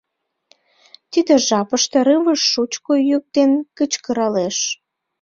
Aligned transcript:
Тиде 1.11 1.33
жапыште 1.47 1.97
рывыж 2.07 2.41
шучко 2.51 2.93
йӱк 3.09 3.23
ден 3.35 3.51
кычкыралеш: 3.77 4.57